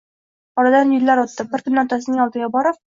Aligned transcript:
Oradan 0.63 0.95
yillar 0.95 1.23
o`tdi, 1.25 1.47
bir 1.55 1.67
kuni 1.69 1.83
otasining 1.87 2.29
oldiga 2.29 2.55
kirib 2.59 2.79